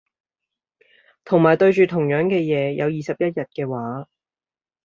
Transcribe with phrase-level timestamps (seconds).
[1.25, 4.07] 同埋對住同樣嘅嘢有二十一日嘅話